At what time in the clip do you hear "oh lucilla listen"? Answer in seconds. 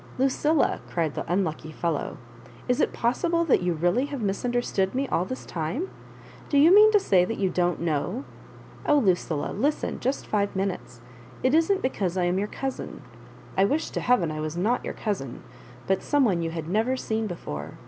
8.87-9.99